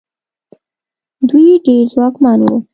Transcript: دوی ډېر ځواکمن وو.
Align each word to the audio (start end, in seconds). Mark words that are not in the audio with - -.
دوی 1.27 1.47
ډېر 1.65 1.83
ځواکمن 1.93 2.39
وو. 2.45 2.55